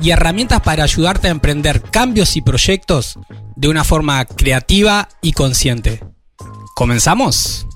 [0.00, 3.18] y herramientas para ayudarte a emprender cambios y proyectos
[3.54, 6.02] de una forma creativa y consciente.
[6.74, 7.66] ¿Comenzamos?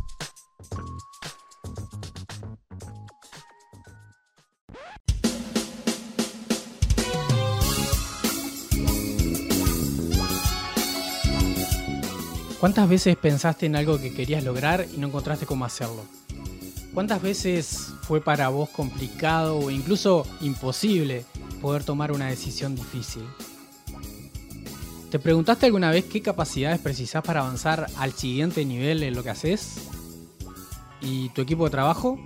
[12.60, 16.04] ¿Cuántas veces pensaste en algo que querías lograr y no encontraste cómo hacerlo?
[16.92, 21.24] ¿Cuántas veces fue para vos complicado o incluso imposible
[21.60, 23.22] poder tomar una decisión difícil?
[25.10, 29.30] ¿Te preguntaste alguna vez qué capacidades precisás para avanzar al siguiente nivel en lo que
[29.30, 29.88] haces?
[31.00, 32.18] ¿Y tu equipo de trabajo?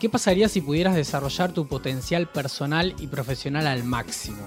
[0.00, 4.42] ¿Qué pasaría si pudieras desarrollar tu potencial personal y profesional al máximo?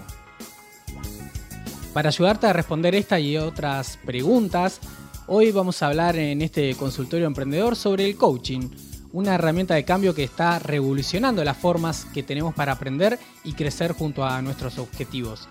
[1.94, 4.80] Para ayudarte a responder esta y otras preguntas,
[5.28, 8.70] hoy vamos a hablar en este consultorio emprendedor sobre el coaching,
[9.12, 13.94] una herramienta de cambio que está revolucionando las formas que tenemos para aprender y crecer
[13.94, 15.48] junto a nuestros objetivos.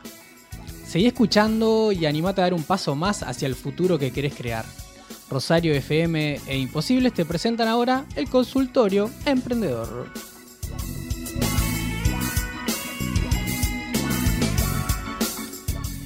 [0.87, 4.65] Seguí escuchando y animate a dar un paso más hacia el futuro que querés crear.
[5.31, 10.11] Rosario FM e Imposibles te presentan ahora el consultorio emprendedor.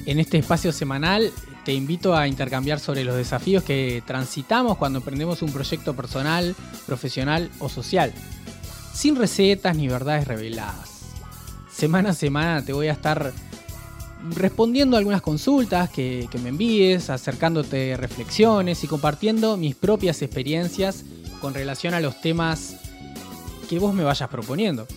[0.05, 1.31] En este espacio semanal
[1.63, 7.49] te invito a intercambiar sobre los desafíos que transitamos cuando emprendemos un proyecto personal, profesional
[7.59, 8.13] o social,
[8.93, 10.89] sin recetas ni verdades reveladas.
[11.71, 13.33] Semana a semana te voy a estar
[14.35, 21.03] respondiendo algunas consultas que, que me envíes, acercándote reflexiones y compartiendo mis propias experiencias
[21.41, 22.75] con relación a los temas
[23.69, 24.87] que vos me vayas proponiendo.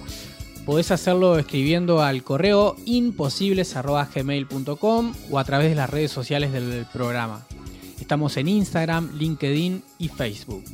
[0.67, 7.47] Podés hacerlo escribiendo al correo imposibles.gmail.com o a través de las redes sociales del programa.
[8.01, 10.65] Estamos en Instagram, LinkedIn y Facebook.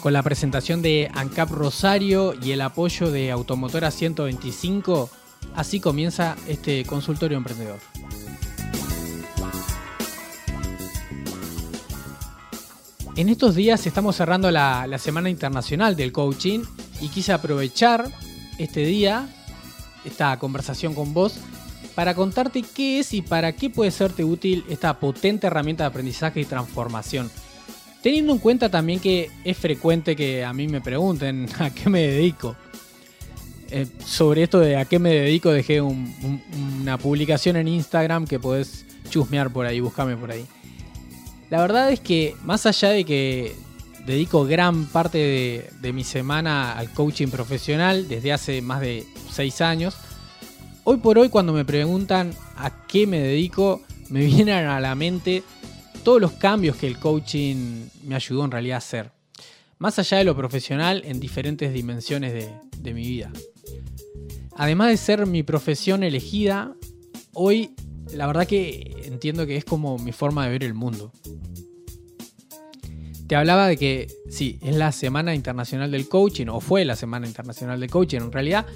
[0.00, 5.10] Con la presentación de ANCAP Rosario y el apoyo de Automotora 125,
[5.56, 7.80] así comienza este consultorio emprendedor.
[13.14, 16.60] En estos días estamos cerrando la, Semana Internacional del Coaching
[17.02, 18.10] y quise aprovechar
[18.56, 19.28] este día,
[20.06, 21.34] esta conversación con vos,
[21.94, 26.40] para contarte qué es y para qué puede serte útil esta potente herramienta de aprendizaje
[26.40, 27.30] y transformación.
[28.02, 32.00] Teniendo en cuenta también que es frecuente que a mí me pregunten a qué me
[32.00, 32.56] dedico.
[33.70, 38.86] Eh, sobre esto de a qué me dedico dejé una publicación en Instagram que podés
[39.10, 40.46] chusmear por ahí, buscame por ahí.
[41.52, 43.54] La verdad es que más allá de que
[44.06, 49.94] dedico gran parte de, mi semana al coaching profesional desde hace más de 6 años,
[50.84, 55.42] hoy por hoy cuando me preguntan a qué me dedico, me vienen a la mente
[56.02, 59.10] todos los cambios que el coaching me ayudó en realidad a hacer.
[59.76, 63.30] Más allá de lo profesional en diferentes dimensiones de, de mi vida.
[64.56, 66.72] Además de ser mi profesión elegida,
[67.34, 67.74] hoy
[68.14, 71.12] la verdad que entiendo que es como mi forma de ver el mundo.
[73.26, 77.26] Te hablaba de que sí, es la Semana Internacional del Coaching, o fue la Semana
[77.26, 78.18] Internacional del Coaching.
[78.18, 78.66] En realidad,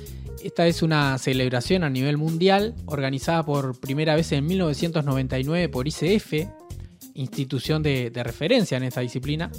[0.42, 6.48] esta es una celebración a nivel mundial organizada por primera vez en 1999 por ICF,
[7.14, 9.50] institución de, de referencia en esta disciplina.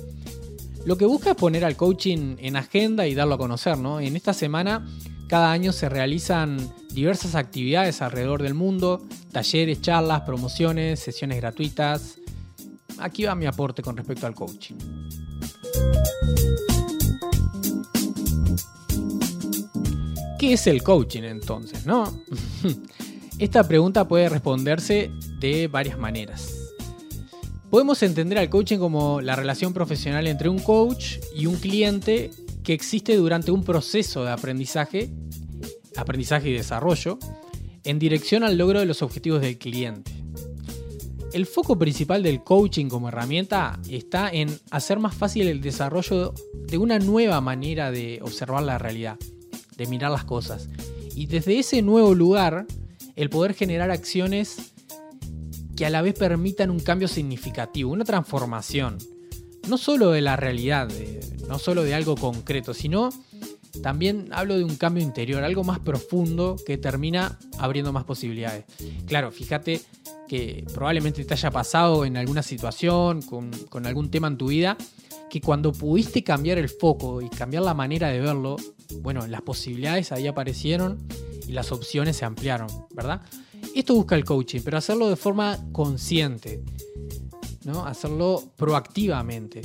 [0.86, 3.78] Lo que busca es poner al coaching en agenda y darlo a conocer.
[3.78, 4.00] ¿no?
[4.00, 4.88] En esta semana,
[5.28, 6.58] cada año se realizan
[6.98, 12.18] diversas actividades alrededor del mundo, talleres, charlas, promociones, sesiones gratuitas,
[12.98, 14.74] aquí va mi aporte con respecto al coaching.
[20.40, 21.86] ¿Qué es el coaching entonces?
[21.86, 22.12] ¿no?
[23.38, 26.52] Esta pregunta puede responderse de varias maneras.
[27.70, 32.32] Podemos entender al coaching como la relación profesional entre un coach y un cliente
[32.64, 35.12] que existe durante un proceso de aprendizaje,
[35.98, 37.20] aprendizaje y desarrollo,
[37.84, 40.12] en dirección al logro de los objetivos del cliente.
[41.34, 46.34] El foco principal del coaching como herramienta está en hacer más fácil el desarrollo
[46.68, 49.18] de una nueva manera de observar la realidad,
[49.76, 50.70] de mirar las cosas.
[51.16, 52.66] Y desde ese nuevo lugar,
[53.16, 54.74] el poder generar acciones
[55.76, 58.98] que a la vez permitan un cambio significativo, una transformación.
[59.68, 60.90] No solo de la realidad,
[61.48, 63.10] no solo de algo concreto, sino
[63.82, 68.66] también hablo de un cambio interior, algo más profundo que termina abriendo más posibilidades.
[69.06, 69.82] Claro, fíjate
[70.28, 74.78] que probablemente te haya pasado en alguna situación, con, algún tema en tu vida,
[75.30, 78.58] que cuando pudiste cambiar el foco y cambiar la manera de verlo,
[79.02, 81.08] bueno, las posibilidades ahí aparecieron
[81.48, 83.22] y las opciones se ampliaron, ¿verdad?
[83.76, 86.64] Esto busca el coaching, pero hacerlo de forma consciente,
[87.64, 87.86] ¿no?
[87.86, 89.62] Hacerlo proactivamente.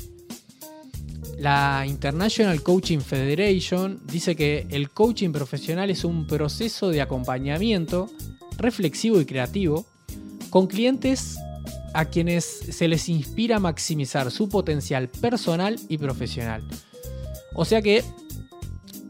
[1.43, 8.09] La International Coaching Federation dice que el coaching profesional es un proceso de acompañamiento
[8.59, 9.85] reflexivo y creativo
[10.51, 11.37] con clientes
[11.95, 16.63] a quienes se les inspira a maximizar su potencial personal y profesional.
[17.57, 18.05] O sea que,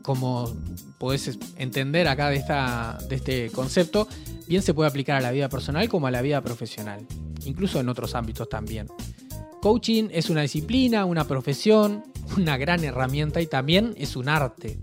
[0.00, 0.56] como
[0.96, 4.08] podés entender acá de, esta, de este concepto,
[4.48, 7.06] bien se puede aplicar a la vida personal como a la vida profesional,
[7.44, 8.86] incluso en otros ámbitos también.
[9.60, 12.02] Coaching es una disciplina, una profesión,
[12.36, 14.78] una gran herramienta y también es un arte.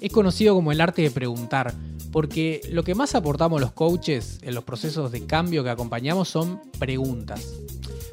[0.00, 1.74] Es conocido como el arte de preguntar,
[2.12, 6.60] porque lo que más aportamos los coaches en los procesos de cambio que acompañamos son
[6.78, 7.54] preguntas.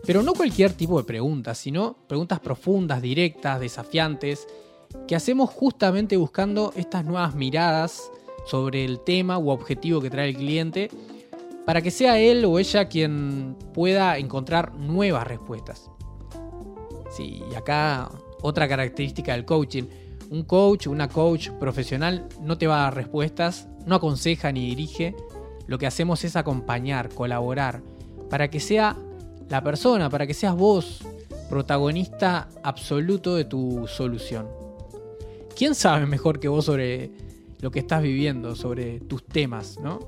[0.06, 4.48] Pero no cualquier tipo de preguntas, sino preguntas profundas, directas, desafiantes,
[5.08, 8.10] que hacemos justamente buscando estas nuevas miradas
[8.46, 10.90] sobre el tema u objetivo que trae el cliente,
[11.66, 15.90] para que sea él o ella quien pueda encontrar nuevas respuestas.
[17.12, 18.10] Sí, y acá
[18.42, 19.84] otra característica del coaching.
[20.30, 25.16] Un coach, una coach profesional no te va a dar respuestas, no aconseja ni dirige.
[25.68, 27.82] Lo que hacemos es acompañar, colaborar,
[28.30, 28.98] para que sea
[29.50, 31.02] la persona, para que seas vos
[31.50, 34.48] protagonista absoluto de tu solución.
[35.56, 37.12] ¿Quién sabe mejor que vos sobre
[37.62, 40.00] lo que estás viviendo, sobre tus temas, ¿no?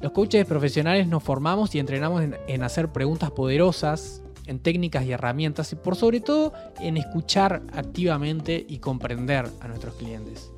[0.00, 5.12] Los coaches profesionales nos formamos y entrenamos en, en hacer preguntas poderosas, en técnicas y
[5.12, 10.50] herramientas y por sobre todo en escuchar activamente y comprender a nuestros clientes.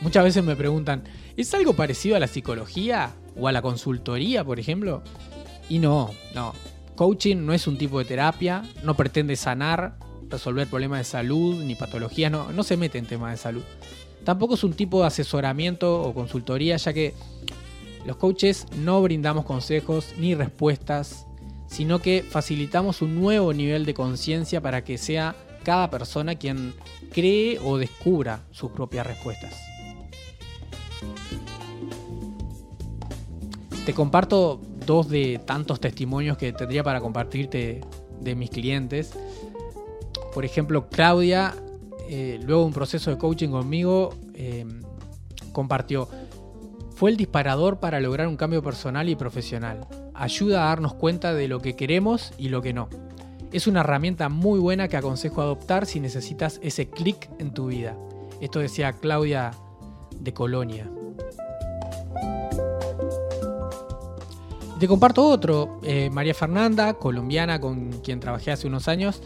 [0.00, 1.04] Muchas veces me preguntan,
[1.36, 5.02] ¿es algo parecido a la psicología o a la consultoría, por ejemplo?
[5.68, 6.52] Y no, no.
[6.96, 9.96] Coaching no es un tipo de terapia, no pretende sanar,
[10.28, 13.62] resolver problemas de salud ni patologías, no, no se mete en temas de salud.
[14.24, 17.14] Tampoco es un tipo de asesoramiento o consultoría, ya que
[18.04, 21.26] los coaches no brindamos consejos ni respuestas
[21.72, 25.34] sino que facilitamos un nuevo nivel de conciencia para que sea
[25.64, 26.74] cada persona quien
[27.12, 29.54] cree o descubra sus propias respuestas.
[33.86, 37.80] Te comparto dos de tantos testimonios que tendría para compartirte
[38.20, 39.14] de mis clientes.
[40.34, 41.54] Por ejemplo, Claudia,
[42.06, 44.66] eh, luego de un proceso de coaching conmigo, eh,
[45.52, 46.06] compartió,
[47.02, 51.48] fue el disparador para lograr un cambio personal y profesional ayuda a darnos cuenta de
[51.48, 52.88] lo que queremos y lo que no.
[53.50, 57.96] Es una herramienta muy buena que aconsejo adoptar si necesitas ese clic en tu vida.
[58.40, 59.50] Esto decía Claudia
[60.16, 60.88] de Colonia.
[64.78, 69.24] Te comparto otro, eh, María Fernanda, colombiana con quien trabajé hace unos años,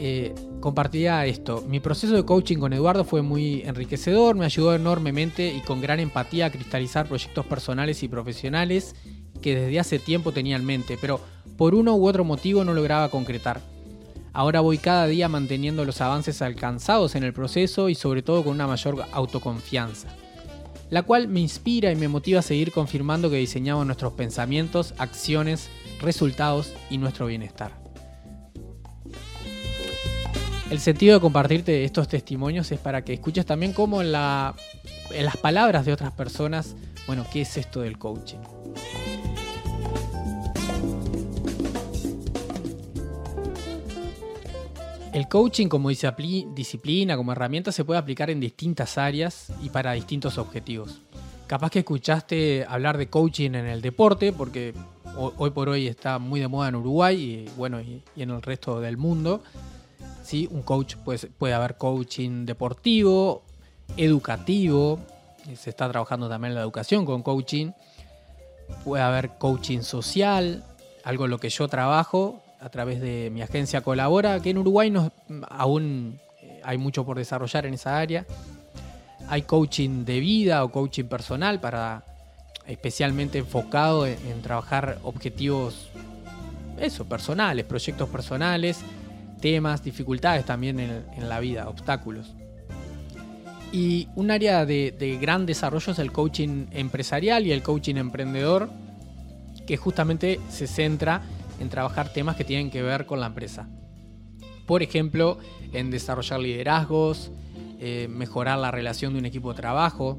[0.00, 1.64] eh, compartía esto.
[1.68, 6.00] Mi proceso de coaching con Eduardo fue muy enriquecedor, me ayudó enormemente y con gran
[6.00, 8.94] empatía a cristalizar proyectos personales y profesionales
[9.40, 11.20] que desde hace tiempo tenía en mente, pero
[11.56, 13.60] por uno u otro motivo no lograba concretar.
[14.32, 18.52] Ahora voy cada día manteniendo los avances alcanzados en el proceso y sobre todo con
[18.52, 20.08] una mayor autoconfianza,
[20.90, 25.70] la cual me inspira y me motiva a seguir confirmando que diseñamos nuestros pensamientos, acciones,
[26.02, 27.85] resultados y nuestro bienestar.
[30.70, 34.54] El sentido de compartirte estos testimonios es para que escuches también cómo en, la,
[35.10, 36.74] en las palabras de otras personas,
[37.06, 38.38] bueno, qué es esto del coaching.
[45.12, 50.36] El coaching como disciplina, como herramienta, se puede aplicar en distintas áreas y para distintos
[50.36, 51.00] objetivos.
[51.46, 54.74] Capaz que escuchaste hablar de coaching en el deporte, porque
[55.16, 58.80] hoy por hoy está muy de moda en Uruguay y, bueno, y, en el resto
[58.80, 59.42] del mundo.
[60.26, 60.48] ¿Sí?
[60.50, 63.44] Un coach puede, puede haber coaching deportivo,
[63.96, 64.98] educativo,
[65.54, 67.70] se está trabajando también en la educación con coaching.
[68.84, 70.64] Puede haber coaching social,
[71.04, 74.90] algo en lo que yo trabajo, a través de mi agencia Colabora, que en Uruguay
[74.90, 75.12] no,
[75.48, 78.26] aún eh, hay mucho por desarrollar en esa área.
[79.28, 82.04] Hay coaching de vida o coaching personal para
[82.66, 85.88] especialmente enfocado en, trabajar objetivos
[86.80, 88.80] eso, personales, proyectos personales,
[89.46, 92.34] temas, dificultades también en, la vida, obstáculos.
[93.70, 98.68] Y un área de, gran desarrollo es el coaching empresarial y el coaching emprendedor,
[99.64, 101.22] que justamente se centra
[101.60, 103.68] en trabajar temas que tienen que ver con la empresa.
[104.66, 105.38] Por ejemplo,
[105.72, 107.30] en desarrollar liderazgos,
[107.78, 110.18] eh, mejorar la relación de un equipo de trabajo,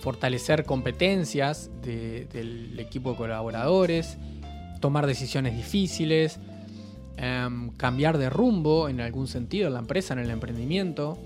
[0.00, 4.16] fortalecer competencias del equipo de colaboradores,
[4.78, 6.38] tomar decisiones difíciles,
[7.16, 11.18] em, cambiar de rumbo en algún sentido en la empresa, en el emprendimiento,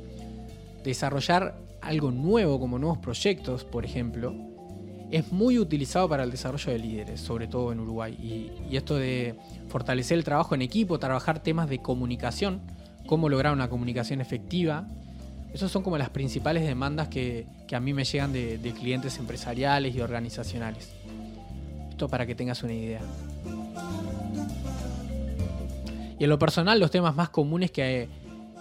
[0.85, 4.35] desarrollar algo nuevo como nuevos proyectos, por ejemplo,
[5.11, 8.17] es muy utilizado para el desarrollo de líderes, sobre todo en Uruguay.
[8.21, 9.37] Y, y, esto de
[9.69, 12.61] fortalecer el trabajo en equipo, trabajar temas de comunicación,
[13.07, 14.89] cómo lograr una comunicación efectiva,
[15.57, 20.01] esas son como las principales demandas que, a mí me llegan de, clientes empresariales y
[20.03, 20.91] organizacionales.
[21.89, 23.01] Esto para que tengas una idea.
[26.19, 28.09] Y en lo personal, los temas más comunes que,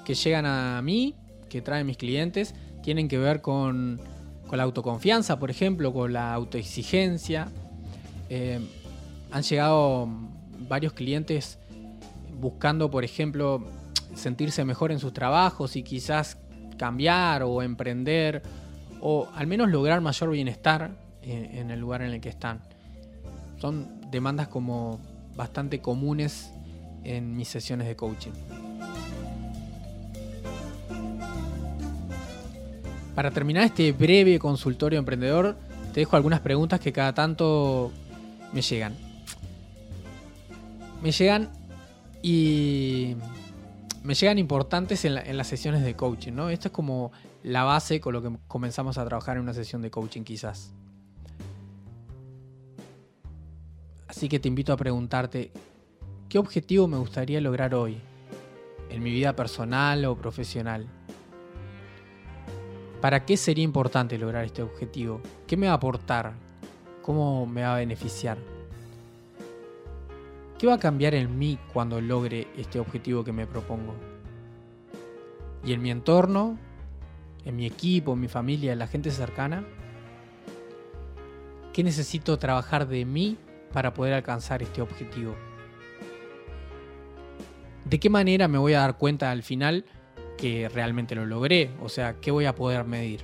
[0.07, 1.15] llegan a mí,
[1.49, 3.99] que traen mis clientes, tienen que ver con,
[4.51, 7.49] la autoconfianza, por ejemplo, con la autoexigencia.
[8.29, 8.59] Eh,
[9.31, 10.07] han llegado
[10.69, 11.59] varios clientes
[12.39, 13.65] buscando, por ejemplo,
[14.13, 16.37] sentirse mejor en sus trabajos y quizás
[16.77, 18.43] cambiar o emprender
[19.01, 22.61] o al menos lograr mayor bienestar en, el lugar en el que están.
[23.57, 24.99] Son demandas como
[25.35, 26.51] bastante comunes
[27.05, 28.31] en mis sesiones de coaching.
[33.15, 35.55] Para terminar este breve consultorio emprendedor,
[35.93, 37.91] te dejo algunas preguntas que cada tanto
[38.51, 38.93] me llegan.
[41.01, 41.49] Me llegan
[42.21, 43.15] y
[44.03, 46.49] me llegan importantes en, las sesiones de coaching, ¿no?
[46.49, 47.11] Esto es como
[47.43, 50.73] la base con lo que comenzamos a trabajar en una sesión de coaching quizás.
[54.07, 55.51] Así que te invito a preguntarte,
[56.29, 57.97] ¿qué objetivo me gustaría lograr hoy?
[58.89, 60.87] ¿En mi vida personal o profesional?
[63.01, 65.21] ¿Para qué sería importante lograr este objetivo?
[65.45, 66.33] ¿Qué me va a aportar?
[67.01, 68.37] ¿Cómo me va a beneficiar?
[70.57, 73.93] ¿Qué va a cambiar en mí cuando logre este objetivo que me propongo?
[75.63, 76.57] ¿Y en mi entorno?
[77.43, 79.63] ¿En mi equipo, en mi familia, en la gente cercana?
[81.73, 83.37] ¿Qué necesito trabajar de mí
[83.73, 85.35] para poder alcanzar este objetivo?
[87.85, 89.85] ¿De qué manera me voy a dar cuenta al final
[90.37, 91.71] que realmente lo logré?
[91.81, 93.21] O sea, ¿qué voy a poder medir?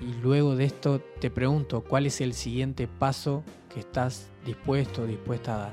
[0.00, 3.42] Y luego de esto te pregunto, ¿cuál es el siguiente paso
[3.80, 5.72] estás dispuesto o dispuesta a dar.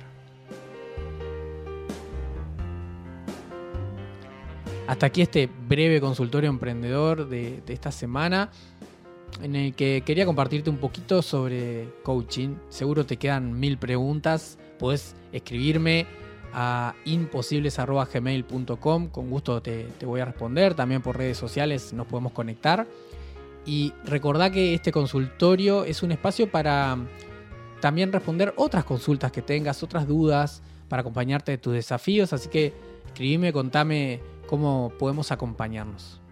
[4.88, 8.52] Hasta aquí este breve consultorio emprendedor de, esta semana
[9.42, 12.56] en el que quería compartirte un poquito sobre coaching.
[12.70, 14.58] Seguro te quedan mil preguntas.
[14.78, 16.06] Puedes escribirme
[16.54, 19.08] a imposibles.gmail.com.
[19.08, 20.76] Con gusto te, te, voy a responder.
[20.76, 22.88] También por redes sociales nos podemos conectar.
[23.66, 26.98] Y recordá que este consultorio es un espacio para
[27.80, 32.34] también responder otras consultas que tengas, otras dudas, para acompañarte de tus desafíos.
[32.34, 32.74] Así que
[33.08, 36.23] escribime, contame cómo podemos acompañarnos.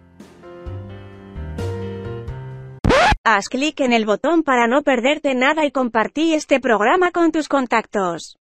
[3.24, 7.46] Haz clic en el botón para no perderte nada y compartí este programa con tus
[7.46, 8.41] contactos.